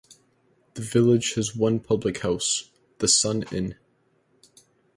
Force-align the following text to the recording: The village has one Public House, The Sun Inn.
The 0.73 0.81
village 0.81 1.35
has 1.35 1.55
one 1.55 1.79
Public 1.79 2.21
House, 2.23 2.71
The 2.97 3.07
Sun 3.07 3.43
Inn. 3.51 3.75